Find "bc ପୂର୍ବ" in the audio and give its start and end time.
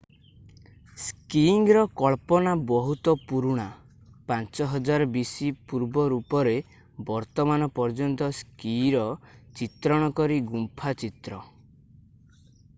5.17-6.07